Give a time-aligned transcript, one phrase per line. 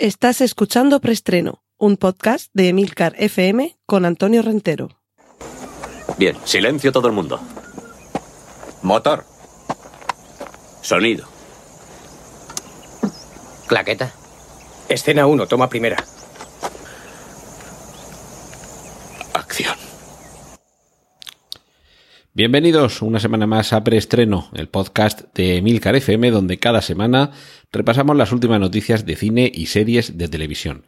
[0.00, 4.90] Estás escuchando Preestreno, un podcast de Emilcar FM con Antonio Rentero.
[6.16, 7.40] Bien, silencio todo el mundo.
[8.82, 9.24] Motor.
[10.82, 11.26] Sonido.
[13.66, 14.12] Claqueta.
[14.88, 15.96] Escena 1, toma primera.
[19.34, 19.76] Acción.
[22.38, 27.32] Bienvenidos una semana más a Preestreno, el podcast de Emilcar FM, donde cada semana
[27.72, 30.84] repasamos las últimas noticias de cine y series de televisión.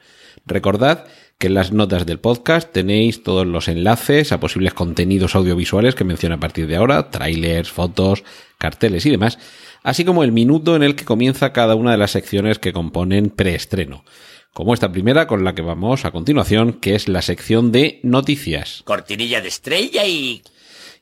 [0.46, 1.06] Recordad
[1.38, 6.04] que en las notas del podcast tenéis todos los enlaces a posibles contenidos audiovisuales que
[6.04, 8.24] menciono a partir de ahora, trailers, fotos,
[8.58, 9.38] carteles y demás,
[9.82, 13.30] así como el minuto en el que comienza cada una de las secciones que componen
[13.30, 14.04] preestreno
[14.52, 18.82] como esta primera con la que vamos a continuación, que es la sección de noticias.
[18.84, 20.42] Cortinilla de estrella y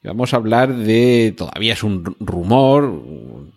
[0.08, 3.02] vamos a hablar de, todavía es un rumor,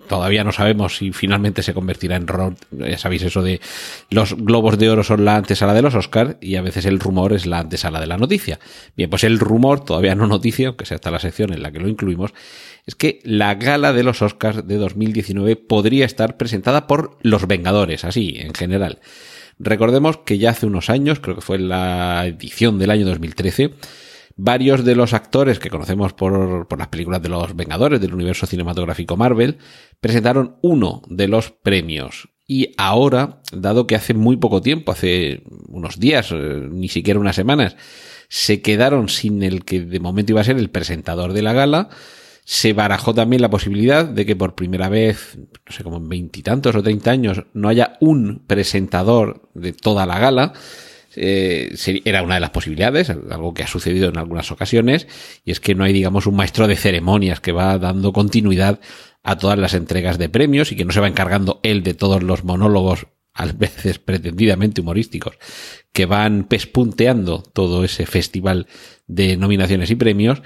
[0.08, 2.28] todavía no sabemos si finalmente se convertirá en
[2.72, 3.62] ya sabéis eso de
[4.10, 7.32] los globos de oro son la antesala de los Oscars y a veces el rumor
[7.34, 8.60] es la antesala de la noticia.
[8.98, 11.80] Bien, pues el rumor, todavía no noticia, aunque sea hasta la sección en la que
[11.80, 12.34] lo incluimos,
[12.86, 18.04] es que la gala de los Oscars de 2019 podría estar presentada por Los Vengadores,
[18.04, 19.00] así, en general.
[19.60, 23.72] Recordemos que ya hace unos años, creo que fue la edición del año 2013,
[24.44, 28.48] varios de los actores que conocemos por, por, las películas de los Vengadores del universo
[28.48, 29.60] cinematográfico Marvel
[30.00, 32.30] presentaron uno de los premios.
[32.48, 37.36] Y ahora, dado que hace muy poco tiempo, hace unos días, eh, ni siquiera unas
[37.36, 37.78] semanas,
[38.30, 41.90] se quedaron sin el que de momento iba a ser el presentador de la gala,
[42.44, 46.76] se barajó también la posibilidad de que por primera vez, no sé, como en veintitantos
[46.76, 50.54] o treinta años, no haya un presentador de toda la gala,
[51.16, 55.08] eh, era una de las posibilidades, algo que ha sucedido en algunas ocasiones,
[55.44, 58.80] y es que no hay, digamos, un maestro de ceremonias que va dando continuidad
[59.24, 62.24] a todas las entregas de premios y que no se va encargando él de todos
[62.24, 65.38] los monólogos, a veces pretendidamente humorísticos,
[65.94, 68.68] que van pespunteando todo ese festival
[69.08, 70.42] de nominaciones y premios.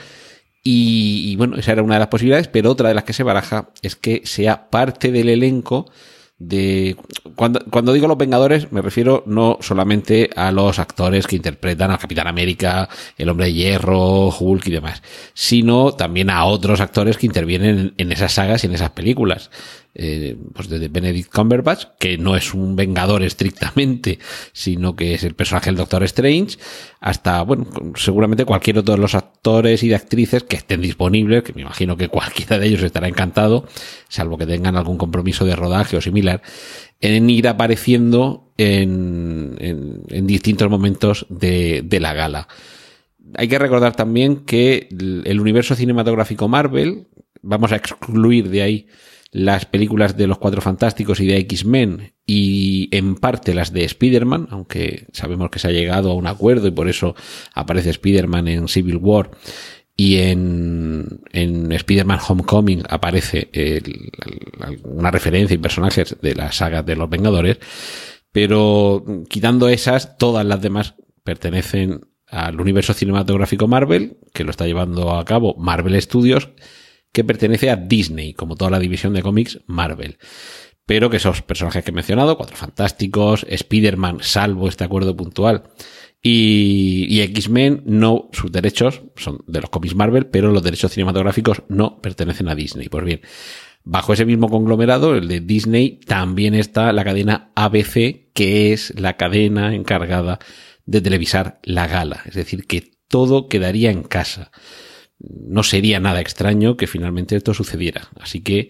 [0.63, 3.23] Y, y bueno, esa era una de las posibilidades, pero otra de las que se
[3.23, 5.91] baraja es que sea parte del elenco
[6.37, 6.97] de
[7.35, 11.99] cuando, cuando digo los Vengadores me refiero no solamente a los actores que interpretan al
[11.99, 15.01] Capitán América, el Hombre de Hierro, Hulk y demás,
[15.33, 19.49] sino también a otros actores que intervienen en esas sagas y en esas películas
[19.97, 24.19] eh, pues desde Benedict Cumberbatch, que no es un vengador estrictamente,
[24.51, 26.57] sino que es el personaje del Doctor Strange,
[26.99, 31.53] hasta, bueno, seguramente cualquier otro de los actores y de actrices que estén disponibles, que
[31.53, 33.69] me imagino que cualquiera de ellos estará encantado,
[34.09, 36.41] salvo que tengan algún compromiso de rodaje o similar,
[36.99, 39.55] en ir apareciendo en,
[40.27, 42.49] distintos momentos de, de la gala.
[43.35, 47.07] Hay que recordar también que el universo cinematográfico Marvel,
[47.41, 48.87] vamos a excluir de ahí
[49.35, 54.47] las películas de los Cuatro Fantásticos y de X-Men y en parte las de Spider-Man,
[54.49, 57.15] aunque sabemos que se ha llegado a un acuerdo y por eso
[57.53, 59.31] aparece Spider-Man en Civil War
[59.93, 63.49] y en, en Spider-Man Homecoming aparece
[64.85, 67.59] una referencia y personajes de la saga de los Vengadores,
[68.31, 75.11] pero quitando esas, todas las demás pertenecen al universo cinematográfico Marvel, que lo está llevando
[75.11, 76.51] a cabo Marvel Studios,
[77.15, 80.17] que pertenece a Disney, como toda la división de cómics Marvel.
[80.85, 85.63] Pero que esos personajes que he mencionado, Cuatro Fantásticos, Spider-Man, salvo este acuerdo puntual,
[86.21, 91.63] y, y X-Men, no, sus derechos son de los cómics Marvel, pero los derechos cinematográficos
[91.69, 92.89] no pertenecen a Disney.
[92.89, 93.21] Pues bien,
[93.85, 99.15] bajo ese mismo conglomerado, el de Disney, también está la cadena ABC, que es la
[99.15, 100.39] cadena encargada
[100.85, 102.23] de televisar la gala.
[102.25, 104.51] Es decir, que todo quedaría en casa
[105.19, 108.09] no sería nada extraño que finalmente esto sucediera.
[108.19, 108.69] Así que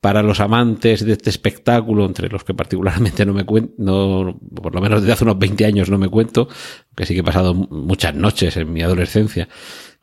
[0.00, 4.74] para los amantes de este espectáculo, entre los que particularmente no me cuento, no, por
[4.74, 6.46] lo menos desde hace unos 20 años no me cuento,
[6.94, 9.48] que sí que he pasado muchas noches en mi adolescencia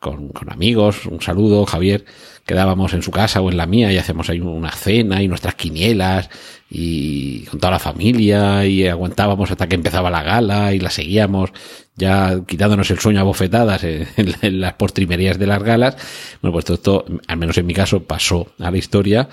[0.02, 2.04] con, con amigos, un saludo, Javier,
[2.44, 5.54] quedábamos en su casa o en la mía y hacemos ahí una cena y nuestras
[5.54, 6.28] quinielas
[6.68, 11.52] y con toda la familia y aguantábamos hasta que empezaba la gala y la seguíamos
[11.94, 14.08] ya quitándonos el sueño a bofetadas en,
[14.60, 15.96] las postrimerías de las galas.
[16.40, 19.28] Bueno, pues todo esto, al menos en mi caso, pasó a la historia.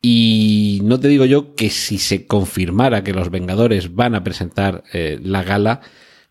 [0.00, 4.84] Y no te digo yo que si se confirmara que los Vengadores van a presentar
[4.92, 5.80] eh, la gala,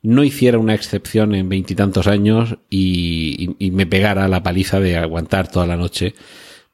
[0.04, 5.66] no hiciera una excepción en veintitantos años y, me pegara la paliza de aguantar toda
[5.66, 6.14] la noche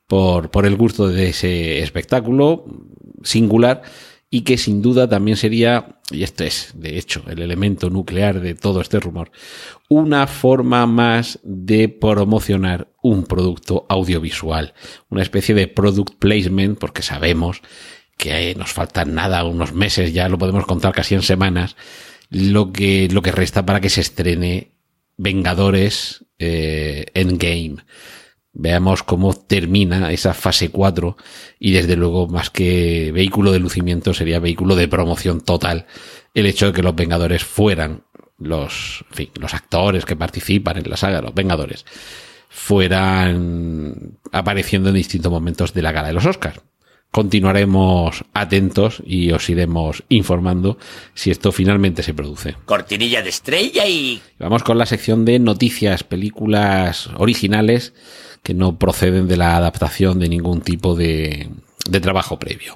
[0.08, 2.66] por, por el gusto de ese espectáculo
[3.24, 3.84] singular
[4.31, 8.54] y que sin duda también sería, y este es de hecho el elemento nuclear de
[8.54, 9.31] todo este rumor,
[9.88, 14.74] una forma más de promocionar un producto audiovisual,
[15.10, 17.62] una especie de product placement, porque sabemos
[18.18, 21.76] que nos faltan nada, unos meses, ya lo podemos contar casi en semanas,
[22.30, 24.72] lo que, lo que resta para que se estrene
[25.18, 27.78] Vengadores eh, Endgame.
[28.54, 31.18] Veamos cómo termina esa fase 4
[31.60, 35.86] y desde luego más que vehículo de lucimiento sería vehículo de promoción total
[36.34, 38.04] el hecho de que los Vengadores fueran
[38.38, 41.86] los, en fin, los actores que participan en la saga, los Vengadores,
[42.50, 46.62] fueran apareciendo en distintos momentos de la gala de los Oscars.
[47.11, 50.77] Continuaremos atentos y os iremos informando
[51.15, 52.56] si esto finalmente se produce.
[52.65, 54.21] Cortinilla de estrella y...
[54.38, 57.94] Vamos con la sección de noticias, películas originales
[58.44, 61.50] que no proceden de la adaptación de ningún tipo de,
[61.89, 62.75] de trabajo previo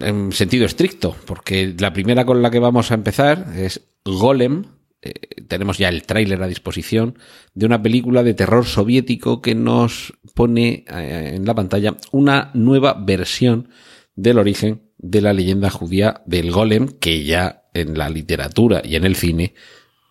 [0.00, 4.64] en sentido estricto, porque la primera con la que vamos a empezar es Golem.
[5.06, 7.18] Eh, tenemos ya el tráiler a disposición
[7.54, 12.94] de una película de terror soviético que nos pone eh, en la pantalla una nueva
[12.94, 13.68] versión
[14.16, 19.04] del origen de la leyenda judía del Golem, que ya en la literatura y en
[19.04, 19.54] el cine,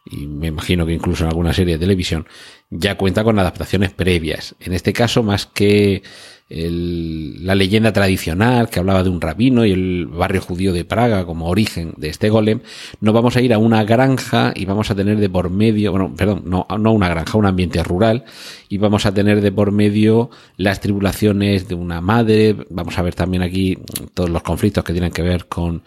[0.06, 2.28] y me imagino que incluso en alguna serie de televisión,
[2.70, 4.56] ya cuenta con adaptaciones previas.
[4.60, 6.04] En este caso, más que
[6.48, 11.48] la leyenda tradicional que hablaba de un rabino y el barrio judío de Praga como
[11.48, 12.60] origen de este golem,
[13.02, 16.14] nos vamos a ir a una granja y vamos a tener de por medio, bueno,
[16.16, 18.26] perdón, no, no una granja, un ambiente rural,
[18.70, 23.16] y vamos a tener de por medio las tribulaciones de una madre, vamos a ver
[23.16, 23.80] también aquí
[24.14, 25.82] todos los conflictos que tienen que ver con,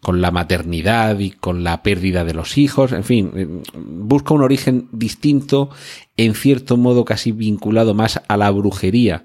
[0.00, 4.42] con la maternidad y con la pérdida de los hijos, en fin, eh, busca un
[4.42, 5.70] origen distinto,
[6.16, 9.24] en cierto modo casi vinculado más a la brujería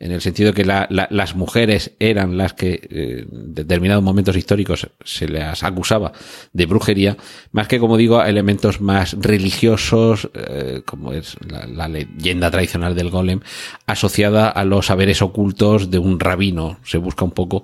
[0.00, 5.28] en el sentido que las mujeres eran las que eh, en determinados momentos históricos se
[5.28, 6.12] les acusaba
[6.54, 7.18] de brujería,
[7.52, 13.40] más que, como digo, elementos más religiosos, eh, como es la, leyenda tradicional del golem,
[13.86, 16.78] asociada a los saberes ocultos de un rabino.
[16.82, 17.62] Se busca un poco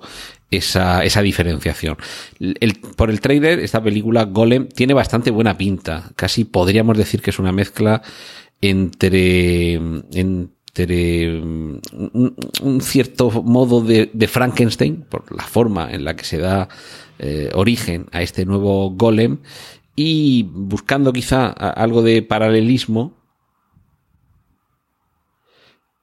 [0.51, 1.97] esa, esa diferenciación.
[2.95, 6.11] por el trailer, esta película Golem tiene bastante buena pinta.
[6.15, 8.03] Casi podríamos decir que es una mezcla
[8.61, 9.79] entre,
[10.85, 11.77] Mm,
[12.61, 16.69] un, cierto modo de, Frankenstein, por la forma en la que se da
[17.17, 19.39] eh, origen a este nuevo golem,
[19.95, 23.17] y buscando quizá algo de paralelismo,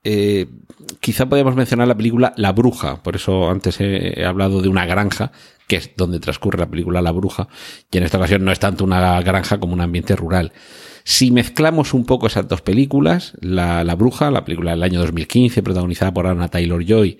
[0.02, 0.46] eh,
[1.00, 5.32] quizá podríamos mencionar la película La Bruja, por eso antes he, hablado de una granja,
[5.66, 7.48] que es donde transcurre la película La Bruja,
[7.90, 10.52] y en esta ocasión no es tanto una granja como un ambiente rural.
[11.04, 16.14] Si mezclamos un poco esas dos películas, La, Bruja, la película del año 2015, protagonizada
[16.14, 17.18] por Anna Taylor Joy,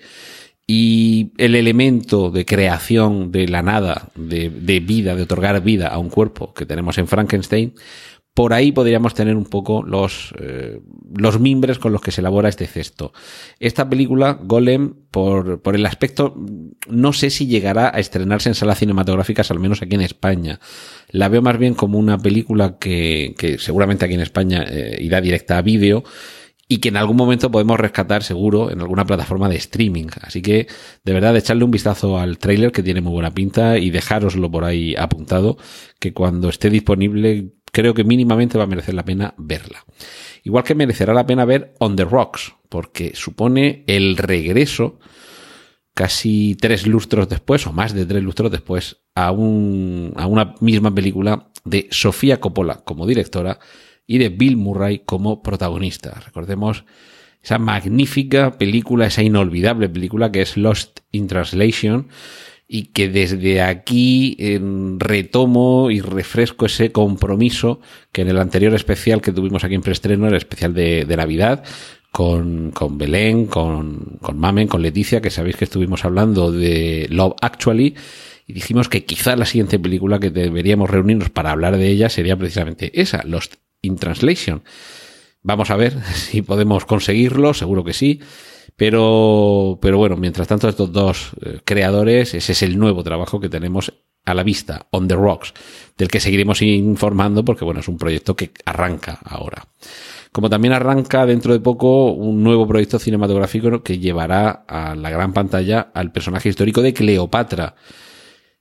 [0.67, 4.49] y el elemento de creación de la nada, de,
[4.79, 7.75] vida, de otorgar vida a un cuerpo que tenemos en Frankenstein,
[8.35, 10.81] por ahí podríamos tener un poco los, eh,
[11.17, 13.13] los mimbres con los que se elabora este cesto.
[13.61, 16.35] Esta película, Golem, por, por el aspecto,
[16.89, 20.59] no sé si llegará a estrenarse en salas cinematográficas, al menos aquí en España.
[21.09, 25.21] La veo más bien como una película que, que seguramente aquí en España eh, irá
[25.21, 26.03] directa a vídeo
[26.67, 30.07] y que en algún momento podemos rescatar seguro en alguna plataforma de streaming.
[30.21, 30.67] Así que
[31.03, 34.65] de verdad echarle un vistazo al tráiler que tiene muy buena pinta y dejároslo por
[34.65, 35.57] ahí apuntado
[35.99, 39.83] que cuando esté disponible creo que mínimamente va a merecer la pena verla.
[40.45, 44.97] Igual que merecerá la pena ver On the Rocks, porque supone el regreso
[45.93, 50.95] casi tres lustros después, o más de tres lustros después, a, un, a una misma
[50.95, 53.59] película de Sofía Coppola como directora
[54.07, 56.21] y de Bill Murray como protagonista.
[56.25, 56.85] Recordemos
[57.43, 62.07] esa magnífica película, esa inolvidable película que es Lost in Translation,
[62.67, 64.37] y que desde aquí
[64.97, 67.79] retomo y refresco ese compromiso
[68.11, 71.63] que en el anterior especial que tuvimos aquí en preestreno, el especial de, Navidad,
[72.11, 77.35] con, con Belén, con, con Mamen, con Leticia, que sabéis que estuvimos hablando de Love
[77.41, 77.95] Actually,
[78.47, 82.37] y dijimos que quizá la siguiente película que deberíamos reunirnos para hablar de ella sería
[82.37, 84.63] precisamente esa, Lost in Translation.
[85.41, 88.21] Vamos a ver si podemos conseguirlo, seguro que sí.
[88.75, 93.49] Pero, pero bueno, mientras tanto estos dos eh, creadores, ese es el nuevo trabajo que
[93.49, 93.93] tenemos
[94.25, 95.53] a la vista, On the Rocks,
[95.97, 99.67] del que seguiremos informando porque bueno, es un proyecto que arranca ahora.
[100.31, 105.31] Como también arranca dentro de poco un nuevo proyecto cinematográfico que llevará a la gran
[105.31, 107.75] pantalla al personaje histórico de Cleopatra.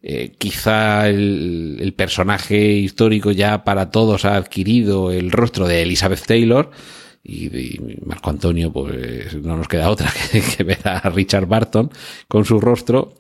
[0.00, 6.26] Eh, quizá el, el, personaje histórico ya para todos ha adquirido el rostro de Elizabeth
[6.26, 6.70] Taylor,
[7.24, 10.12] y, Marco Antonio, pues no nos queda otra
[10.56, 11.90] que, ver a Richard Barton
[12.28, 13.14] con su rostro,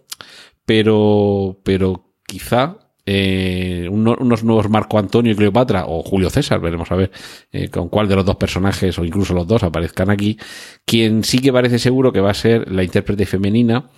[0.66, 6.96] pero, pero quizá eh, unos nuevos Marco Antonio y Cleopatra o Julio César, veremos a
[6.96, 7.10] ver
[7.50, 10.38] eh, con cuál de los dos personajes o incluso los dos aparezcan aquí.
[10.84, 13.90] Quien sí que parece seguro que va a ser la intérprete femenina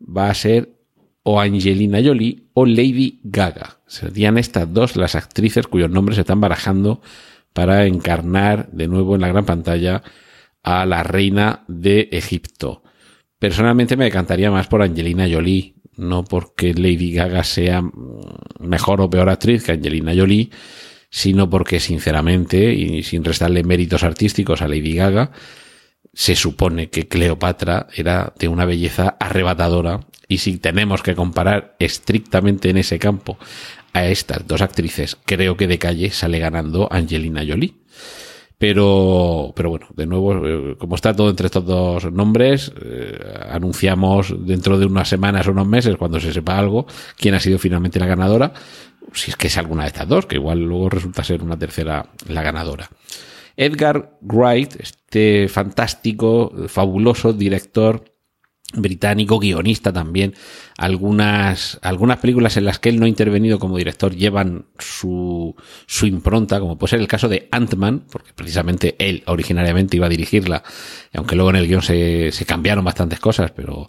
[0.00, 0.78] va a ser
[1.24, 3.80] o Angelina Jolie o Lady Gaga.
[3.86, 7.00] Serían estas dos las actrices cuyos nombres se están barajando
[7.52, 10.02] para encarnar de nuevo en la gran pantalla
[10.62, 12.82] a la reina de Egipto.
[13.38, 17.82] Personalmente me decantaría más por Angelina Jolie, no porque Lady Gaga sea
[18.60, 20.50] mejor o peor actriz que Angelina Jolie,
[21.10, 25.32] sino porque sinceramente, y sin restarle méritos artísticos a Lady Gaga,
[26.14, 32.70] se supone que Cleopatra era de una belleza arrebatadora y si tenemos que comparar estrictamente
[32.70, 33.38] en ese campo
[33.92, 37.74] a estas dos actrices, creo que de calle sale ganando Angelina Jolie.
[38.58, 43.18] Pero, pero bueno, de nuevo, eh, como está todo entre estos dos nombres, eh,
[43.50, 47.58] anunciamos dentro de unas semanas o unos meses, cuando se sepa algo, quién ha sido
[47.58, 48.52] finalmente la ganadora,
[49.14, 52.06] si es que es alguna de estas dos, que igual luego resulta ser una tercera
[52.28, 52.88] la ganadora.
[53.56, 58.11] Edgar Wright, este fantástico, fabuloso director
[58.72, 60.34] británico, guionista también.
[60.78, 65.54] Algunas, algunas películas en las que él no ha intervenido como director llevan su,
[65.86, 70.10] su impronta, como puede ser el caso de Ant-Man, porque precisamente él originariamente iba a
[70.10, 70.62] dirigirla,
[71.14, 73.88] aunque luego en el guion se, se cambiaron bastantes cosas, pero,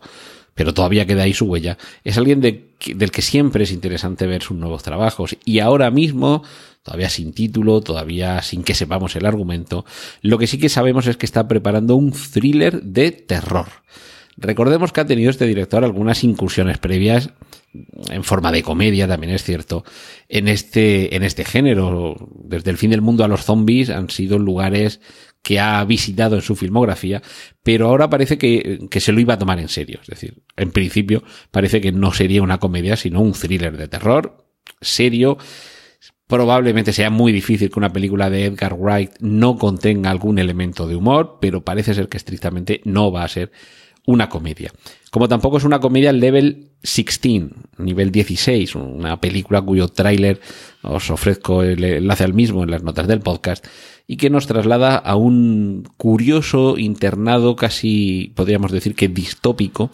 [0.53, 1.77] pero todavía queda ahí su huella.
[2.03, 5.37] Es alguien de, del que siempre es interesante ver sus nuevos trabajos.
[5.45, 6.43] Y ahora mismo,
[6.83, 9.85] todavía sin título, todavía sin que sepamos el argumento,
[10.21, 13.67] lo que sí que sabemos es que está preparando un thriller de terror.
[14.37, 17.29] Recordemos que ha tenido este director algunas incursiones previas
[18.09, 19.83] en forma de comedia, también es cierto,
[20.27, 22.15] en este, en este género.
[22.43, 25.01] Desde el fin del mundo a los zombies han sido lugares
[25.41, 27.21] que ha visitado en su filmografía,
[27.63, 29.99] pero ahora parece que, que, se lo iba a tomar en serio.
[30.01, 34.45] Es decir, en principio parece que no sería una comedia, sino un thriller de terror
[34.81, 35.37] serio.
[36.27, 40.95] Probablemente sea muy difícil que una película de Edgar Wright no contenga algún elemento de
[40.95, 43.51] humor, pero parece ser que estrictamente no va a ser
[44.05, 44.71] una comedia.
[45.11, 47.43] Como tampoco es una comedia level 16,
[47.77, 50.41] nivel 16, una película cuyo tráiler
[50.81, 53.65] os ofrezco el enlace al mismo en las notas del podcast
[54.05, 59.91] y que nos traslada a un curioso internado casi podríamos decir que distópico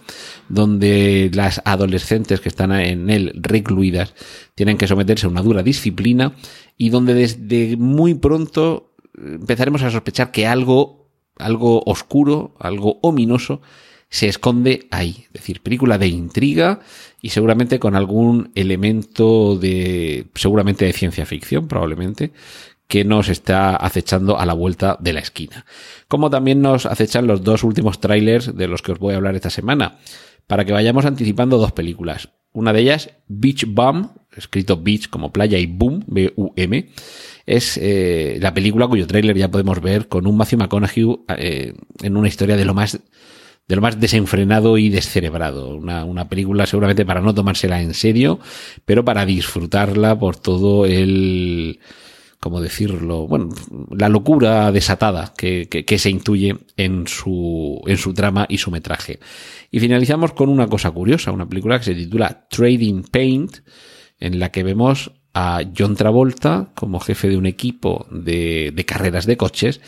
[0.47, 4.15] donde las adolescentes que están en él recluidas
[4.55, 6.33] tienen que someterse a una dura disciplina
[6.75, 10.99] y donde desde muy pronto empezaremos a sospechar que algo
[11.37, 13.61] algo oscuro, algo ominoso
[14.09, 15.25] se esconde ahí.
[15.27, 16.79] Es decir, película de intriga
[17.21, 22.31] y seguramente con algún elemento de, seguramente de ciencia ficción, probablemente,
[22.87, 25.65] que nos está acechando a la vuelta de la esquina.
[26.07, 29.35] Como también nos acechan los dos últimos trailers de los que os voy a hablar
[29.35, 29.99] esta semana,
[30.47, 32.29] para que vayamos anticipando dos películas.
[32.51, 36.89] Una de ellas, Beach Bum, escrito Beach como playa y Boom, B-U-M,
[37.45, 42.17] es eh, la película cuyo tráiler ya podemos ver con un Matthew McConaughey eh, en
[42.17, 42.99] una historia de lo más
[43.69, 45.75] de lo más desenfrenado y descerebrado.
[45.75, 48.39] Una, una, película seguramente para no tomársela en serio,
[48.83, 51.79] pero para disfrutarla por todo el,
[52.39, 53.27] ¿cómo decirlo?
[53.27, 53.49] Bueno,
[53.91, 58.71] la locura desatada que, que, que, se intuye en su, en su trama y su
[58.71, 59.19] metraje.
[59.69, 63.57] Y finalizamos con una cosa curiosa, una película que se titula Trading Paint,
[64.19, 69.27] en la que vemos a John Travolta como jefe de un equipo de, de carreras
[69.27, 69.79] de coches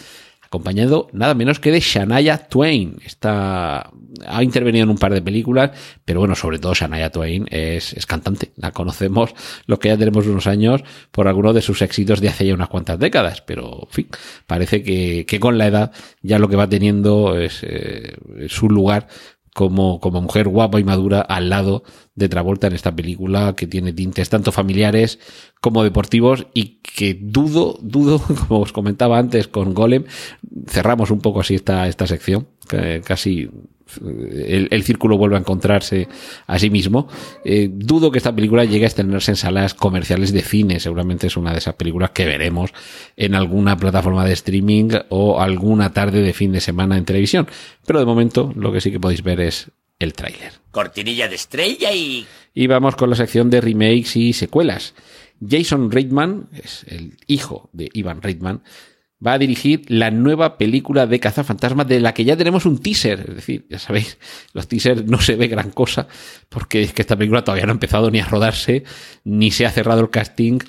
[0.52, 2.98] acompañado nada menos que de Shania Twain.
[3.06, 3.90] Está,
[4.28, 5.72] ha intervenido en un par de películas,
[6.04, 8.52] pero bueno, sobre todo Shania Twain es, es cantante.
[8.58, 9.34] La conocemos
[9.66, 12.68] los que ya tenemos unos años por algunos de sus éxitos de hace ya unas
[12.68, 14.08] cuantas décadas, pero en fin,
[14.46, 18.18] parece que, que con la edad ya lo que va teniendo es, eh,
[18.50, 19.08] su lugar
[19.54, 21.84] como, como mujer guapa y madura al lado
[22.16, 25.20] de Travolta en esta película que tiene tintes tanto familiares
[25.60, 30.06] como deportivos y que dudo, dudo, como os comentaba antes con Golem,
[30.68, 32.48] cerramos un poco así esta, esta sección,
[33.04, 33.50] casi
[34.00, 36.08] el, el, círculo vuelve a encontrarse
[36.48, 37.08] a sí mismo.
[37.44, 40.80] Eh, dudo que esta película llegue a estrenarse en salas comerciales de cine.
[40.80, 42.72] Seguramente es una de esas películas que veremos
[43.18, 47.48] en alguna plataforma de streaming o alguna tarde de fin de semana en televisión.
[47.86, 50.54] Pero de momento lo que sí que podéis ver es el tráiler.
[50.72, 52.26] Cortinilla de estrella y...
[52.54, 54.94] Y vamos con la sección de remakes y secuelas.
[55.48, 58.62] Jason Reitman, es el hijo de Ivan Reitman,
[59.26, 63.26] va a dirigir la nueva película de Cazafantasmas de la que ya tenemos un teaser.
[63.28, 64.18] Es decir, ya sabéis,
[64.54, 66.08] los teasers no se ve gran cosa
[66.50, 68.84] porque es que esta película todavía no ha empezado ni a rodarse,
[69.24, 70.60] ni se ha cerrado el casting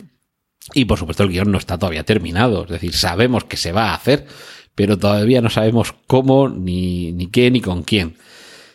[0.75, 2.65] y por supuesto el guion no está todavía terminado.
[2.65, 4.27] Es decir, sabemos que se va a hacer,
[4.75, 8.17] pero todavía no sabemos cómo, ni, ni qué, ni con quién.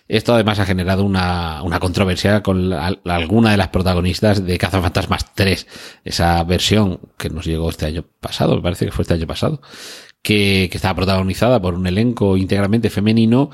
[0.08, 5.68] Esto además ha generado una, una controversia con alguna de las protagonistas de Cazafantasmas 3,
[6.06, 9.62] esa versión que nos llegó este año pasado, me parece que fue este año pasado,
[10.22, 13.52] que, que estaba protagonizada por un elenco íntegramente femenino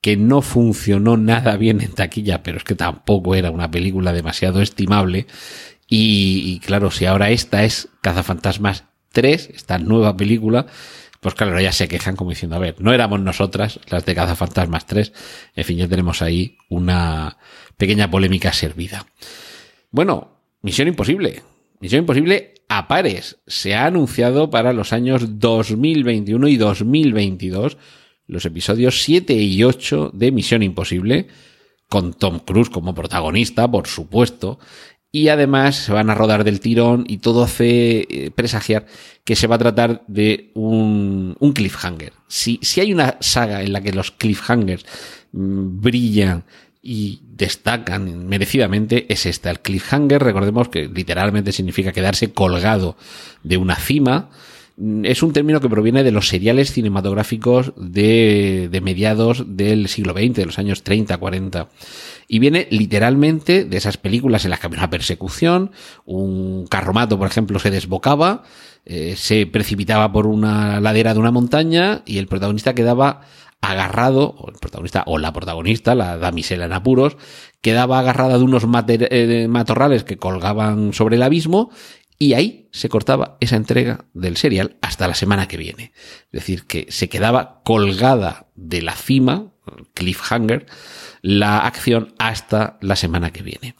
[0.00, 4.62] que no funcionó nada bien en taquilla, pero es que tampoco era una película demasiado
[4.62, 5.26] estimable.
[5.86, 10.66] Y, y claro, si ahora esta es Cazafantasmas 3, esta nueva película,
[11.20, 14.86] pues claro, ya se quejan como diciendo, a ver, no éramos nosotras las de Cazafantasmas
[14.86, 15.12] 3.
[15.54, 17.36] En fin, ya tenemos ahí una
[17.76, 19.06] pequeña polémica servida.
[19.90, 21.42] Bueno, Misión Imposible.
[21.78, 23.38] Misión Imposible a pares.
[23.46, 27.76] Se ha anunciado para los años 2021 y 2022
[28.30, 31.26] los episodios 7 y 8 de Misión Imposible,
[31.88, 34.60] con Tom Cruise como protagonista, por supuesto,
[35.12, 38.86] y además se van a rodar del tirón y todo hace eh, presagiar
[39.24, 42.12] que se va a tratar de un, un cliffhanger.
[42.28, 44.86] Si, si hay una saga en la que los cliffhangers
[45.32, 46.44] mm, brillan
[46.82, 49.50] y destacan merecidamente es esta.
[49.50, 52.96] El cliffhanger, recordemos que literalmente significa quedarse colgado
[53.42, 54.30] de una cima,
[55.02, 60.46] es un término que proviene de los seriales cinematográficos de, mediados del siglo XX, de
[60.46, 61.68] los años 30, 40.
[62.28, 65.72] Y viene literalmente de esas películas en las que había una persecución,
[66.06, 68.44] un carromato, por ejemplo, se desbocaba,
[68.86, 73.22] eh, se precipitaba por una ladera de una montaña y el protagonista quedaba
[73.60, 77.18] agarrado, o el protagonista o la protagonista, la damisela en apuros,
[77.60, 81.70] quedaba agarrada de unos eh, matorrales que colgaban sobre el abismo
[82.22, 85.92] y ahí se cortaba esa entrega del serial hasta la semana que viene.
[86.26, 89.54] Es decir, que se quedaba colgada de la cima,
[89.94, 90.66] cliffhanger,
[91.22, 93.74] la acción hasta la semana que viene.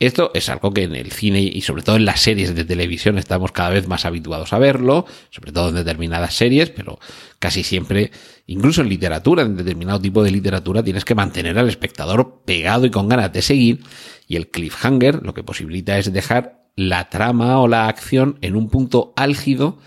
[0.00, 3.16] Esto es algo que en el cine y sobre todo en las series de televisión
[3.16, 6.98] estamos cada vez más habituados a verlo, sobre todo en determinadas series, pero
[7.38, 8.10] casi siempre,
[8.48, 12.90] incluso en literatura, en determinado tipo de literatura, tienes que mantener al espectador pegado y
[12.90, 13.84] con ganas de seguir,
[14.26, 18.68] y el cliffhanger lo que posibilita es dejar la trama o la acción en un
[18.68, 19.78] punto álgido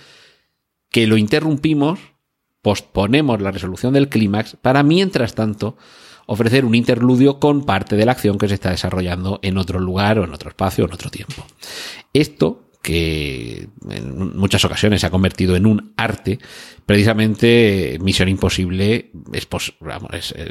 [0.89, 1.99] que lo interrumpimos,
[2.61, 5.77] posponemos la resolución del clímax para mientras tanto
[6.25, 10.19] ofrecer un interludio con parte de la acción que se está desarrollando en otro lugar
[10.19, 11.45] o en otro espacio o en otro tiempo.
[12.13, 16.39] Esto que en muchas ocasiones se ha convertido en un arte,
[16.85, 19.47] precisamente Misión Imposible es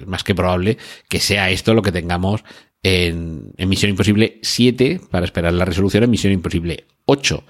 [0.06, 0.76] más que probable
[1.08, 2.44] que sea esto lo que tengamos
[2.86, 7.42] en, en, Misión Imposible 7 para esperar la resolución en Misión Imposible 8.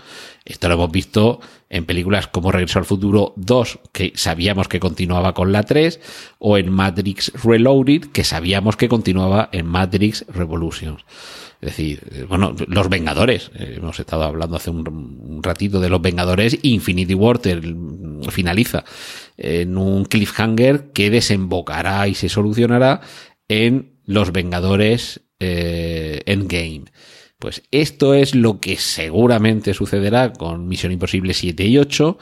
[0.46, 5.35] Esto lo hemos visto en películas como Regreso al Futuro 2, que sabíamos que continuaba
[5.35, 6.01] con la 3,
[6.38, 11.05] o en Matrix Reloaded, que sabíamos que continuaba en Matrix Revolutions.
[11.61, 16.01] Es decir, bueno, Los Vengadores, eh, hemos estado hablando hace un, un, ratito de Los
[16.01, 17.40] Vengadores, Infinity War
[18.31, 18.85] finaliza
[19.37, 23.01] en un cliffhanger que desembocará y se solucionará
[23.49, 26.84] en Los Vengadores eh, Endgame.
[27.38, 32.18] Pues esto es lo que seguramente sucederá con Misión Imposible 7 y 8.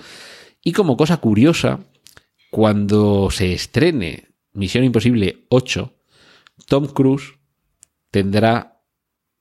[0.64, 1.80] Y como cosa curiosa,
[2.50, 5.92] cuando se estrene Misión Imposible 8,
[6.66, 7.34] Tom Cruise
[8.10, 8.73] tendrá,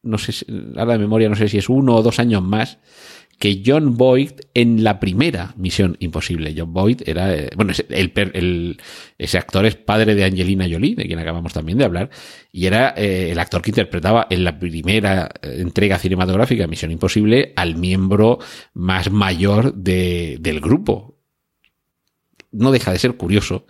[0.04, 2.78] no sé, a la memoria no sé si es uno o dos años más
[3.40, 6.54] que John Boyd en la primera Misión Imposible.
[6.56, 8.82] John Boyd era, eh, bueno, el, el,
[9.18, 12.10] ese actor es padre de Angelina Jolie, de quien acabamos también de hablar,
[12.52, 17.54] y era eh, el actor que interpretaba en la primera eh, entrega cinematográfica Misión Imposible
[17.56, 18.40] al miembro
[18.74, 21.18] más mayor de, del grupo.
[22.52, 23.66] No deja de ser curioso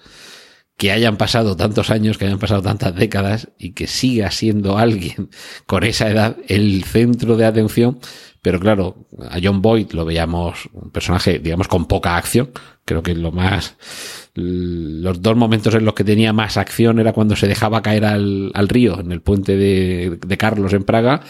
[0.78, 5.30] que hayan pasado tantos años, que hayan pasado tantas décadas y que siga siendo alguien
[5.66, 8.00] con esa edad el centro de atención
[8.44, 12.52] pero claro, a John Boyd lo veíamos un personaje, digamos, con poca acción.
[12.84, 13.78] Creo que lo más,
[14.34, 18.52] los dos momentos en los que tenía más acción era cuando se dejaba caer al,
[18.68, 21.22] río en el puente de, de, Carlos en Praga.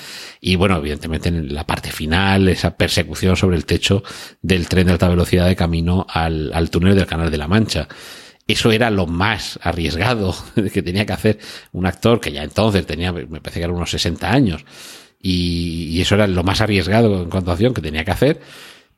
[0.42, 4.02] Y bueno, evidentemente en la parte final, esa persecución sobre el techo
[4.42, 7.88] del tren de alta velocidad de camino al, al túnel del Canal de la Mancha
[8.48, 10.36] eso era lo más arriesgado
[10.74, 11.40] que tenía que hacer
[11.72, 14.66] un actor que ya entonces tenía, me parece que era unos 60 años
[15.22, 18.42] y, y, eso era lo más arriesgado en cuanto a acción que tenía que hacer,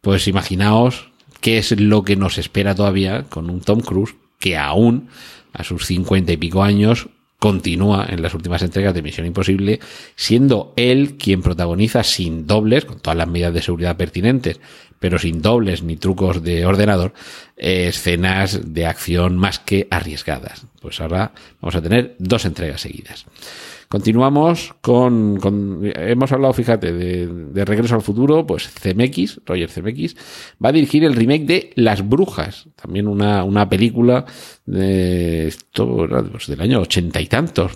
[0.01, 5.09] pues imaginaos qué es lo que nos espera todavía con un Tom Cruise que aún
[5.53, 7.07] a sus cincuenta y pico años
[7.39, 9.79] continúa en las últimas entregas de Misión Imposible,
[10.15, 14.59] siendo él quien protagoniza sin dobles, con todas las medidas de seguridad pertinentes,
[14.99, 17.13] pero sin dobles ni trucos de ordenador,
[17.57, 20.65] eh, escenas de acción más que arriesgadas.
[20.81, 21.31] Pues ahora
[21.61, 23.25] vamos a tener dos entregas seguidas.
[23.87, 30.15] Continuamos con, con, hemos hablado, fíjate, de, de, Regreso al Futuro, pues CMX, Roger CMX,
[30.63, 34.25] va a dirigir el remake de Las Brujas, también una, una película
[34.65, 37.73] de esto, pues del año ochenta y tantos,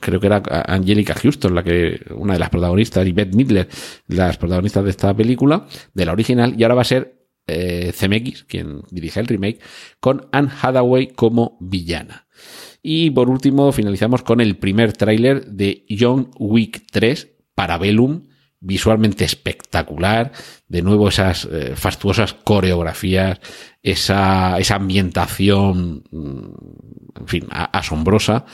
[0.00, 3.68] creo que era Angelica Houston, la que, una de las protagonistas, y Beth Midler,
[4.08, 8.44] las protagonistas de esta película, de la original, y ahora va a ser eh, CMX,
[8.44, 9.60] quien dirige el remake,
[9.98, 12.26] con Anne Hathaway como villana.
[12.82, 18.22] Y por último, finalizamos con el primer tráiler de John Wick 3, Parabellum,
[18.60, 20.32] visualmente espectacular,
[20.68, 23.40] de nuevo esas eh, fastuosas coreografías,
[23.82, 28.44] esa, esa ambientación, mm, en fin, asombrosa,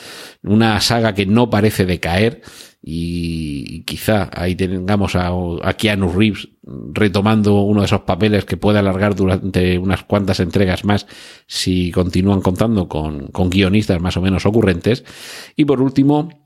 [0.42, 2.42] una saga que no parece decaer
[2.88, 6.49] y quizá ahí tengamos a, a Keanu Reeves
[6.92, 11.09] retomando uno de esos papeles que puede alargar durante unas cuantas entregas más
[11.49, 15.05] si continúan contando con, con guionistas más o menos ocurrentes.
[15.57, 16.46] Y por último,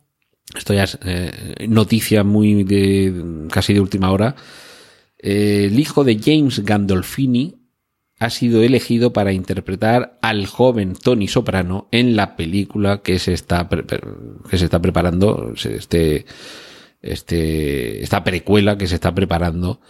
[0.57, 4.35] esto ya es eh, noticia muy de casi de última hora.
[5.19, 7.57] Eh, el hijo de James Gandolfini
[8.19, 13.69] ha sido elegido para interpretar al joven Tony Soprano en la película que se está
[13.69, 16.27] que se está preparando, este,
[17.01, 19.81] este, esta precuela que se está preparando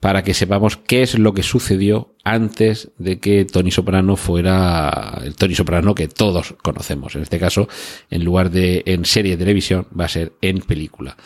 [0.00, 5.34] para que sepamos qué es lo que sucedió antes de que Tony Soprano fuera el
[5.34, 7.16] Tony Soprano que todos conocemos.
[7.16, 7.68] En este caso,
[8.10, 11.16] en lugar de en serie de televisión, va a ser en película.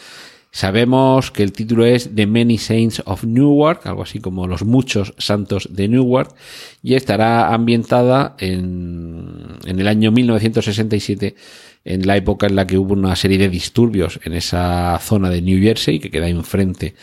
[0.54, 5.14] Sabemos que el título es The Many Saints of Newark, algo así como Los Muchos
[5.16, 6.34] Santos de Newark,
[6.82, 11.36] y estará ambientada en, en el año 1967,
[11.84, 15.40] en la época en la que hubo una serie de disturbios en esa zona de
[15.40, 16.94] New Jersey, que queda enfrente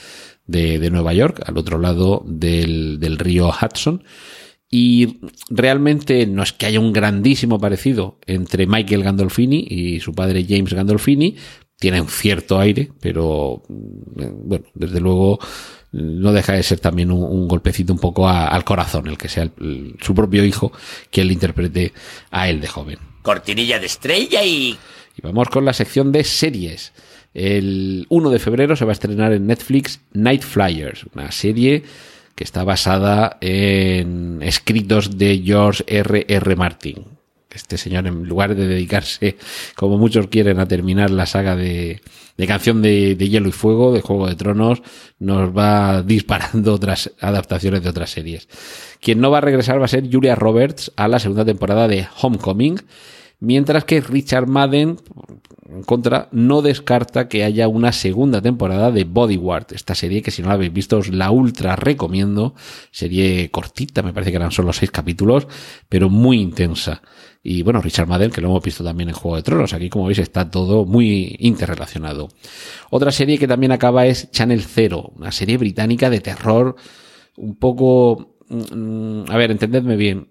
[0.49, 4.03] de, de Nueva York, al otro lado del, del río Hudson.
[4.71, 10.45] Y realmente no es que haya un grandísimo parecido entre Michael Gandolfini y su padre
[10.47, 11.35] James Gandolfini.
[11.77, 15.39] Tiene un cierto aire, pero mm, bueno, desde luego
[15.91, 19.49] no deja de ser también un, golpecito un poco al corazón, el que sea
[20.01, 20.71] su propio hijo
[21.09, 21.93] quien le interprete
[22.29, 22.99] a él de joven.
[23.23, 24.77] Cortinilla de estrella y...
[25.17, 26.93] Y vamos con la sección de series.
[27.33, 31.83] El 1 de febrero se va a estrenar en Netflix Night Flyers, una serie
[32.35, 36.25] que está basada en escritos de George R.
[36.27, 36.55] R.
[36.55, 37.05] Martin.
[37.51, 39.35] Este señor, en lugar de dedicarse,
[39.75, 41.99] como muchos quieren, a terminar la saga de,
[42.37, 44.81] de Canción de, de Hielo y Fuego, de Juego de Tronos,
[45.17, 48.47] nos va disparando otras adaptaciones de otras series.
[49.01, 52.07] Quien no va a regresar va a ser Julia Roberts a la segunda temporada de
[52.21, 52.79] Homecoming,
[53.39, 54.97] mientras que Richard Madden,
[55.69, 60.41] en contra, no descarta que haya una segunda temporada de Bodyguard, esta serie que si
[60.41, 62.55] no la habéis visto os la ultra recomiendo,
[62.91, 65.47] serie cortita, me parece que eran solo seis capítulos,
[65.87, 67.01] pero muy intensa.
[67.41, 70.07] Y bueno, Richard Madden, que lo hemos visto también en Juego de Tronos, aquí como
[70.07, 72.29] veis está todo muy interrelacionado.
[72.89, 76.75] Otra serie que también acaba es Channel Zero, una serie británica de terror
[77.37, 80.27] un poco a ver, entendedme bien.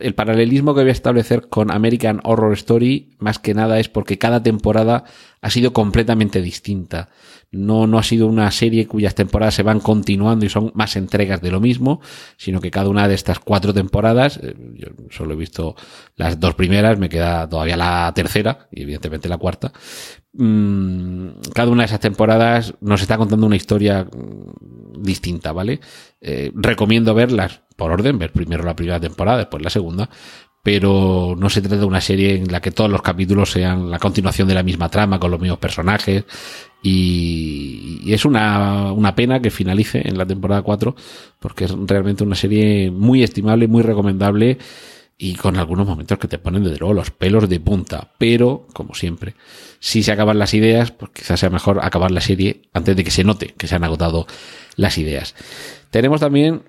[0.00, 4.18] el paralelismo que voy a establecer con American Horror Story, más que nada, es porque
[4.18, 5.04] cada temporada
[5.40, 7.08] ha sido completamente distinta.
[7.50, 11.40] No, no ha sido una serie cuyas temporadas se van continuando y son más entregas
[11.40, 12.00] de lo mismo,
[12.36, 15.74] sino que cada una de estas cuatro temporadas, eh, yo solo he visto
[16.16, 19.72] las dos primeras, me queda todavía la tercera y evidentemente la cuarta.
[20.34, 24.06] Mm, cada una de esas temporadas nos está contando una historia
[25.02, 25.80] distinta, ¿vale?
[26.20, 30.08] Eh, recomiendo verlas por orden, ver primero la primera temporada, después la segunda,
[30.62, 33.98] pero no se trata de una serie en la que todos los capítulos sean la
[33.98, 36.24] continuación de la misma trama, con los mismos personajes,
[36.82, 40.94] y, es una, una, pena que finalice en la temporada 4,
[41.38, 44.58] porque es realmente una serie muy estimable, muy recomendable,
[45.22, 48.92] y con algunos momentos que te ponen desde luego los pelos de punta, pero, como
[48.92, 49.36] siempre,
[49.78, 53.12] si se acaban las ideas, pues quizás sea mejor acabar la serie antes de que
[53.12, 54.26] se note que se han agotado
[54.74, 55.36] las ideas.
[55.90, 56.62] Tenemos también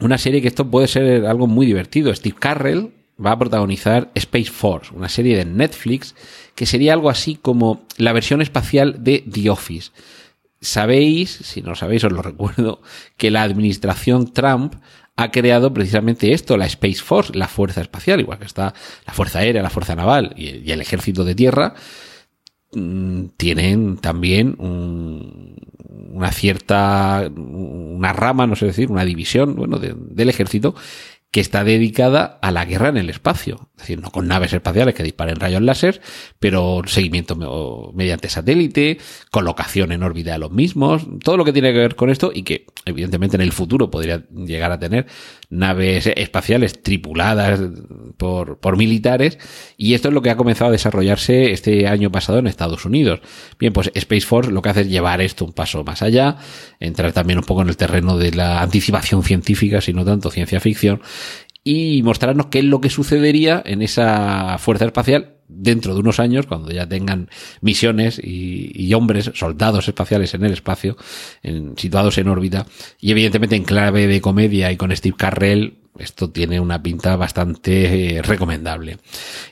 [0.00, 2.14] una serie que esto puede ser algo muy divertido.
[2.14, 2.92] Steve Carrell
[3.24, 6.14] va a protagonizar Space Force, una serie de Netflix
[6.54, 9.92] que sería algo así como la versión espacial de The Office.
[10.60, 12.82] Sabéis, si no lo sabéis os lo recuerdo,
[13.16, 14.74] que la administración Trump
[15.18, 18.72] ha creado precisamente esto, la Space Force, la Fuerza Espacial, igual que está
[19.06, 21.74] la Fuerza Aérea, la Fuerza Naval y el Ejército de Tierra,
[22.72, 25.56] mm, tienen también un,
[26.12, 30.74] una cierta, una rama, no sé decir, una división, bueno, del ejército
[31.30, 33.67] que está dedicada a la guerra en el espacio.
[33.78, 36.00] Es decir, no con naves espaciales que disparen rayos láser,
[36.40, 37.36] pero seguimiento
[37.94, 38.98] mediante satélite,
[39.30, 42.42] colocación en órbita de los mismos, todo lo que tiene que ver con esto y
[42.42, 45.06] que evidentemente en el futuro podría llegar a tener
[45.48, 47.60] naves espaciales tripuladas
[48.16, 49.38] por, por militares
[49.76, 53.20] y esto es lo que ha comenzado a desarrollarse este año pasado en Estados Unidos.
[53.60, 56.36] Bien, pues Space Force lo que hace es llevar esto un paso más allá,
[56.80, 61.00] entrar también un poco en el terreno de la anticipación científica, sino tanto ciencia ficción,
[61.64, 66.46] y mostrarnos qué es lo que sucedería en esa fuerza espacial dentro de unos años,
[66.46, 70.96] cuando ya tengan misiones y, hombres, soldados espaciales en el espacio,
[71.42, 72.66] en, situados en órbita,
[73.00, 78.18] y evidentemente en clave de comedia y con Steve Carrell, esto tiene una pinta bastante
[78.18, 78.98] eh, recomendable.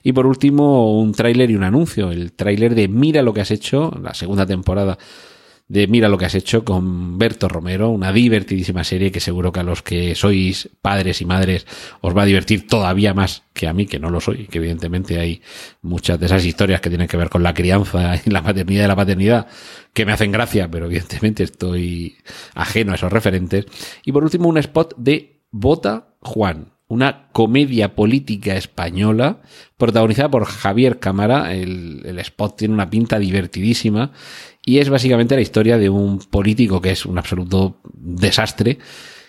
[0.02, 2.12] Y por último, un tráiler y un anuncio.
[2.12, 4.96] El tráiler de Mira lo que has hecho, la segunda temporada
[5.68, 9.60] de Mira lo que has hecho con Berto Romero, una divertidísima serie que seguro que
[9.60, 11.66] a los que sois padres y madres
[12.00, 15.18] os va a divertir todavía más que a mí, que no lo soy, que evidentemente
[15.18, 15.42] hay
[15.82, 18.88] muchas de esas historias que tienen que ver con la crianza y la maternidad y
[18.88, 19.46] la paternidad
[19.92, 22.16] que me hacen gracia, pero evidentemente estoy
[22.54, 23.66] ajeno a esos referentes.
[24.04, 29.40] Y por último, un spot de Bota Juan, una comedia política española
[29.76, 31.54] protagonizada por Javier Cámara.
[31.54, 34.12] El, spot tiene una pinta divertidísima
[34.64, 38.78] y es básicamente la historia de un político que es un absoluto desastre,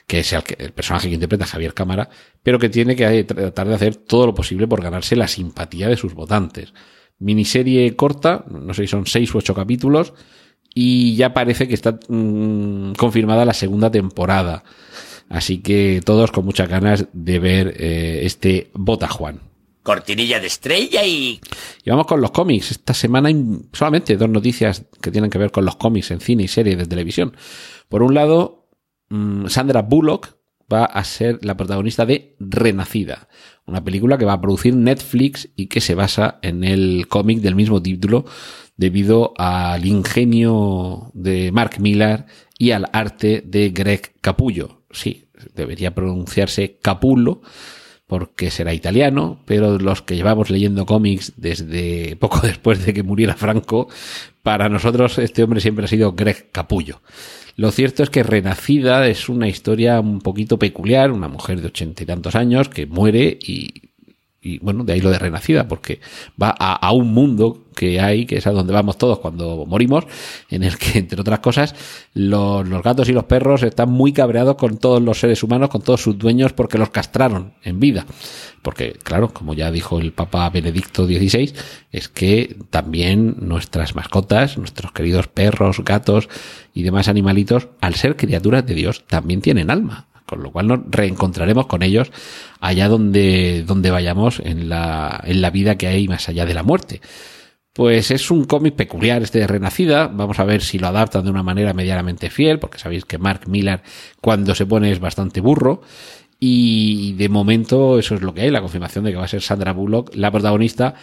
[0.06, 2.10] que es el, el personaje que interpreta Javier Cámara,
[2.44, 5.98] pero que tiene que tratar de hacer todo lo posible por ganarse la simpatía de
[5.98, 6.74] sus votantes.
[7.20, 10.14] Miniserie corta, no sé si son seis u ocho capítulos,
[10.74, 14.64] y ya parece que está mmm, confirmada la segunda temporada.
[15.30, 19.42] Así que todos con muchas ganas de ver eh, este Bota Juan.
[19.84, 21.40] Cortinilla de estrella y...
[21.84, 22.72] Y vamos con los cómics.
[22.72, 26.44] Esta semana hay solamente dos noticias que tienen que ver con los cómics en cine
[26.44, 27.36] y series de televisión.
[27.88, 28.70] Por un lado,
[29.10, 30.36] mmm, Sandra Bullock
[30.72, 33.30] va a ser la protagonista de Renacida,
[33.66, 37.56] una película que va a producir Netflix y que se basa en el cómic del
[37.56, 38.26] mismo título
[38.76, 42.26] debido al ingenio de Mark Millar
[42.58, 44.84] y al arte de Greg Capullo.
[44.98, 47.42] Sí, debería pronunciarse Capullo
[48.08, 53.36] porque será italiano, pero los que llevamos leyendo cómics desde poco después de que muriera
[53.36, 53.90] Franco,
[54.42, 57.02] para nosotros este hombre siempre ha sido Greg Capullo.
[57.58, 62.04] Lo cierto es que Renacida es una historia un poquito peculiar, una mujer de ochenta
[62.04, 63.87] y tantos años que muere y,
[64.42, 66.00] y bueno, de ahí lo de Renacida, porque
[66.42, 70.06] va a, a, un mundo que hay, que es a donde vamos todos cuando morimos,
[70.50, 71.76] en el que, entre otras cosas,
[72.14, 75.82] los, los, gatos y los perros están muy cabreados con todos los seres humanos, con
[75.82, 78.06] todos sus dueños, porque los castraron en vida.
[78.62, 81.54] Porque, claro, como ya dijo el Papa Benedicto XVI,
[81.92, 86.30] es que también nuestras mascotas, nuestros queridos perros, gatos
[86.74, 90.80] y demás animalitos, al ser criaturas de Dios, también tienen alma con lo cual nos
[90.92, 92.12] reencontraremos con ellos
[92.60, 96.64] allá donde, donde vayamos en la, en la vida que hay más allá de la
[96.64, 97.02] muerte.
[97.74, 100.08] Pues es un cómic peculiar este de Renacida.
[100.08, 103.48] Vamos a ver si lo adaptan de una manera medianamente fiel, porque sabéis que Mark
[103.48, 103.84] Millar
[104.20, 105.82] cuando se pone es bastante burro.
[106.40, 109.42] Y de momento eso es lo que hay, la confirmación de que va a ser
[109.42, 110.96] Sandra Bullock la protagonista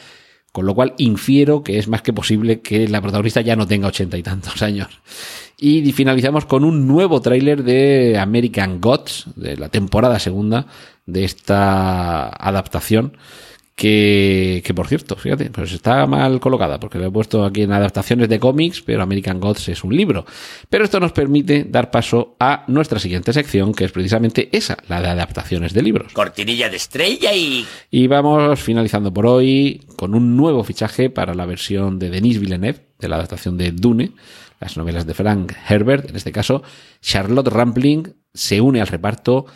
[0.55, 3.89] con lo cual infiero que es más que posible que la protagonista ya no tenga
[3.89, 4.87] ochenta y tantos años.
[5.59, 10.69] Y finalizamos con un nuevo tráiler de American Gods, de la temporada segunda
[11.07, 13.17] de esta adaptación.
[13.75, 17.73] Que, que por cierto, fíjate, pues está mal colocada, porque lo he puesto aquí en
[17.73, 20.25] adaptaciones de cómics, pero American Gods es un libro.
[20.71, 25.03] Pero esto nos permite dar paso a nuestra siguiente sección, que es precisamente esa, la
[25.03, 26.13] de adaptaciones de libros.
[26.13, 27.67] Cortinilla de estrella y...
[27.91, 32.87] Y vamos finalizando por hoy con un nuevo fichaje para la versión de Denis Villeneuve,
[33.01, 34.13] de la adaptación de Dune,
[34.61, 36.63] las novelas de Frank Herbert, en este caso,
[37.01, 39.47] Charlotte Rampling se une al reparto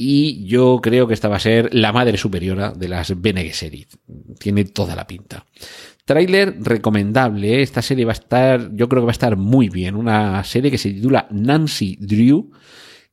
[0.00, 3.52] y yo creo que esta va a ser la madre superiora de las Bene.
[4.38, 5.44] Tiene toda la pinta.
[6.04, 9.96] Trailer recomendable, esta serie va a estar, yo creo que va a estar muy bien,
[9.96, 12.52] una serie que se titula Nancy Drew,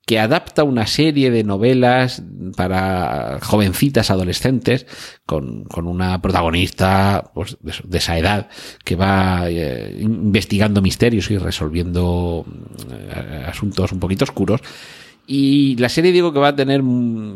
[0.06, 2.22] que adapta una serie de novelas
[2.56, 4.86] para jovencitas adolescentes
[5.26, 8.48] con, con una protagonista pues, de, de, esa edad
[8.84, 12.46] que va eh, investigando misterios y resolviendo
[12.92, 14.62] eh, asuntos un poquito oscuros.
[15.28, 16.82] Y la serie digo que va a tener,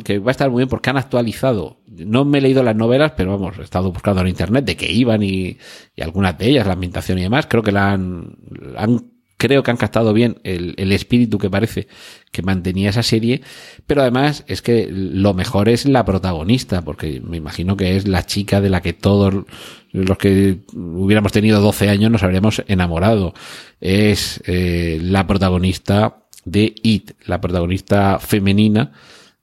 [0.04, 1.78] que va a estar muy bien porque han actualizado.
[1.88, 4.92] No me he leído las novelas, pero vamos, he estado buscando en internet de qué
[4.92, 5.58] iban y,
[5.96, 7.48] y algunas de ellas, la ambientación y demás.
[7.48, 8.38] Creo que la han,
[8.78, 11.88] han creo que han captado bien el, el, espíritu que parece
[12.32, 13.42] que mantenía esa serie,
[13.88, 18.26] pero además es que lo mejor es la protagonista, porque me imagino que es la
[18.26, 19.46] chica de la que todos
[19.92, 23.34] los que hubiéramos tenido 12 años nos habríamos enamorado.
[23.80, 28.92] Es eh, la protagonista de It, la protagonista femenina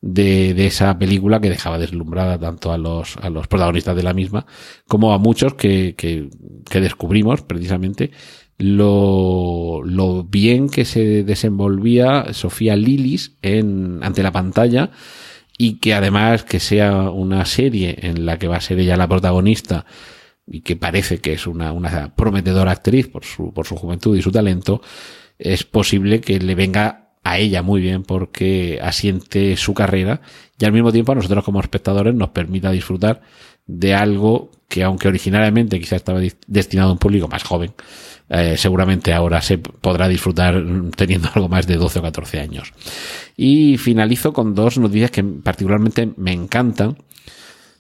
[0.01, 4.15] de, de, esa película que dejaba deslumbrada tanto a los, a los protagonistas de la
[4.15, 4.47] misma
[4.87, 6.29] como a muchos que, que,
[6.69, 8.11] que descubrimos precisamente
[8.59, 14.91] lo, lo bien que se desenvolvía Sofía Lilis en, ante la pantalla
[15.59, 19.09] y que además que sea una serie en la que va a ser ella la
[19.09, 19.87] protagonista
[20.47, 24.23] y que parece que es una, una prometedora actriz por su, por su juventud y
[24.23, 24.81] su talento,
[25.38, 30.20] es posible que le venga a ella muy bien porque asiente su carrera
[30.59, 33.20] y al mismo tiempo a nosotros como espectadores nos permita disfrutar
[33.66, 37.72] de algo que aunque originalmente quizá estaba destinado a un público más joven,
[38.29, 40.62] eh, seguramente ahora se podrá disfrutar
[40.96, 42.72] teniendo algo más de 12 o 14 años.
[43.37, 46.96] Y finalizo con dos noticias que particularmente me encantan.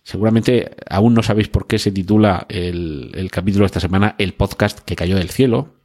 [0.02, 4.34] Seguramente aún no sabéis por qué se titula el, el capítulo de esta semana El
[4.34, 5.75] podcast que cayó del cielo.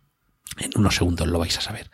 [0.60, 1.90] En unos segundos lo vais a saber.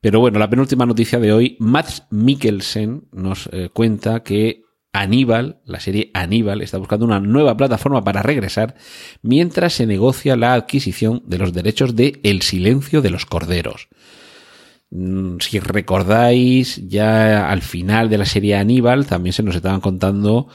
[0.00, 5.80] Pero bueno, la penúltima noticia de hoy, Max Mikkelsen nos eh, cuenta que Aníbal, la
[5.80, 8.74] serie Aníbal, está buscando una nueva plataforma para regresar
[9.22, 13.88] mientras se negocia la adquisición de los derechos de El silencio de los corderos.
[14.90, 20.48] Mm, si recordáis, ya al final de la serie Aníbal también se nos estaban contando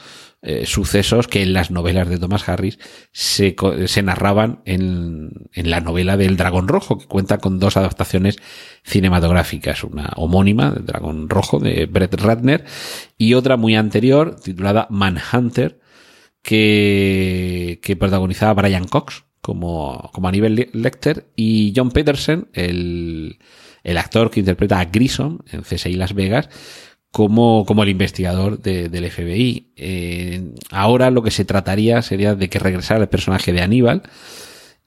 [0.46, 2.78] eh, sucesos que en las novelas de Thomas Harris
[3.12, 8.36] se, se narraban en, en, la novela del Dragón Rojo, que cuenta con dos adaptaciones
[8.84, 12.66] cinematográficas, una homónima del Dragón Rojo de Brett Ratner
[13.16, 15.80] y otra muy anterior titulada Manhunter,
[16.42, 23.38] que, que protagonizaba Brian Cox como, como Aníbal Lecter y John Peterson, el,
[23.82, 26.50] el actor que interpreta a Grissom en CSI Las Vegas,
[27.14, 29.70] como, como el investigador del FBI.
[29.76, 34.02] Eh, ahora lo que se trataría sería de que regresara el personaje de Aníbal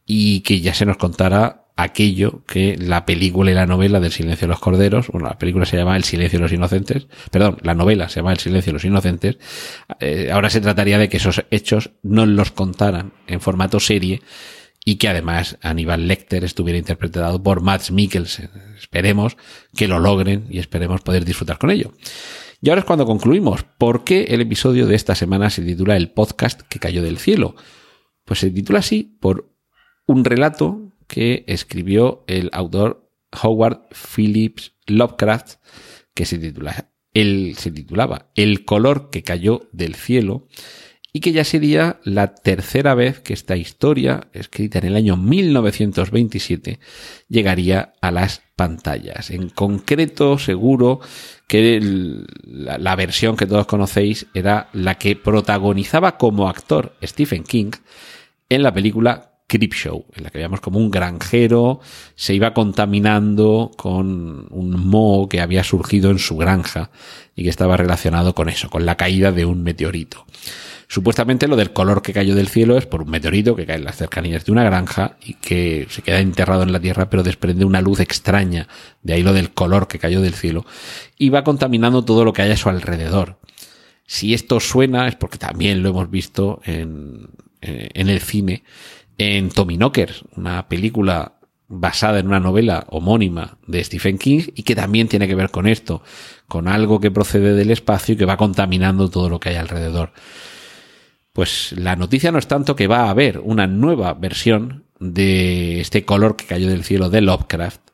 [0.06, 4.46] y que ya se nos contara aquello que la película y la novela del silencio
[4.46, 7.76] de los corderos, bueno, la película se llama El silencio de los inocentes, perdón, la
[7.76, 9.38] novela se llama El silencio de los inocentes,
[10.02, 14.22] eh, ahora se trataría de que esos hechos no los contaran en formato serie,
[14.88, 18.50] y que además Aníbal Lecter estuviera interpretado por Max Mikkelsen.
[18.80, 19.36] Esperemos
[19.76, 21.92] que lo logren y esperemos poder disfrutar con ello.
[22.62, 23.66] Y ahora es cuando concluimos.
[23.78, 27.58] ¿Por qué el episodio de esta semana se titula El podcast que cayó del cielo?
[28.24, 29.54] Pues se titula así por
[30.06, 33.12] un relato que escribió el autor
[33.44, 35.56] Howard Phillips Lovecraft,
[36.14, 40.48] que se titula, él se titulaba El color que cayó del cielo
[41.18, 46.80] y que ya sería la tercera vez que esta historia, escrita en el año 1927,
[47.28, 49.32] llegaría a las pantallas.
[49.32, 51.00] En concreto, seguro
[51.48, 51.80] que
[52.44, 57.72] la, la, versión que todos conocéis era la que protagonizaba como actor Stephen King
[58.48, 61.80] en la película Creepshow, en la que veíamos como un granjero
[62.14, 66.92] se iba contaminando con un moho que había surgido en su granja
[67.36, 70.28] y que estaba relacionado con eso, con la caída de un meteorito.
[70.90, 73.84] Supuestamente lo del color que cayó del cielo es por un meteorito que cae en
[73.84, 77.66] las cercanías de una granja y que se queda enterrado en la tierra pero desprende
[77.66, 78.70] una luz extraña,
[79.04, 80.66] de ahí lo del color que cayó del cielo,
[81.18, 83.38] y va contaminando todo lo que hay a su alrededor.
[84.06, 88.64] Si esto suena es porque también lo hemos visto en, eh, en el cine,
[89.18, 91.34] en Tommy Knockers, una película
[91.68, 95.68] basada en una novela homónima de Stephen King y que también tiene que ver con
[95.68, 96.02] esto,
[96.48, 100.14] con algo que procede del espacio y que va contaminando todo lo que hay alrededor.
[101.38, 106.04] Pues la noticia no es tanto que va a haber una nueva versión de este
[106.04, 107.92] color que cayó del cielo de Lovecraft,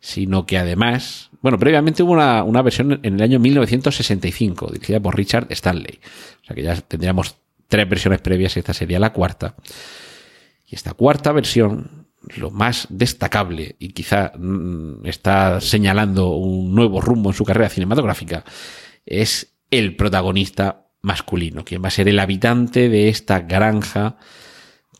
[0.00, 5.16] sino que además, bueno, previamente hubo una, una versión en el año 1965, dirigida por
[5.16, 6.00] Richard Stanley.
[6.42, 7.36] O sea que ya tendríamos
[7.68, 9.54] tres versiones previas y esta sería la cuarta.
[10.66, 12.08] Y esta cuarta versión,
[12.38, 18.44] lo más destacable y quizá mm, está señalando un nuevo rumbo en su carrera cinematográfica,
[19.06, 24.16] es el protagonista masculino, quien va a ser el habitante de esta granja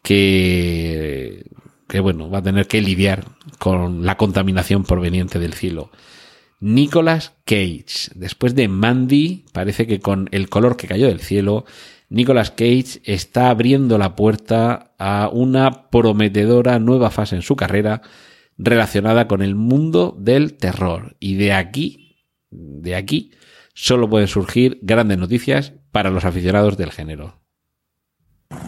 [0.02, 1.44] que,
[1.88, 3.24] que bueno, va a tener que lidiar
[3.58, 5.90] con la contaminación proveniente del cielo.
[6.60, 8.10] Nicolas Cage.
[8.14, 11.64] Después de Mandy, parece que con el color que cayó del cielo,
[12.10, 18.02] Nicolas Cage está abriendo la puerta a una prometedora nueva fase en su carrera
[18.58, 21.16] relacionada con el mundo del terror.
[21.18, 22.18] Y de aquí,
[22.50, 23.32] de aquí,
[23.72, 27.40] solo pueden surgir grandes noticias para los aficionados del género.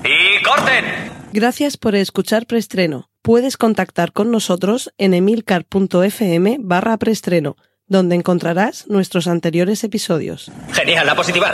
[0.04, 0.84] ¡Y corten!
[1.32, 3.10] Gracias por escuchar Preestreno.
[3.20, 7.56] Puedes contactar con nosotros en emilcar.fm barra preestreno,
[7.88, 10.52] donde encontrarás nuestros anteriores episodios.
[10.72, 11.52] Genial, la positiva.